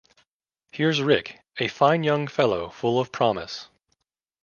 Here's 0.71 0.99
Rick, 1.03 1.41
a 1.59 1.67
fine 1.67 2.01
young 2.01 2.25
fellow 2.25 2.69
full 2.69 2.99
of 2.99 3.11
promise. 3.11 3.69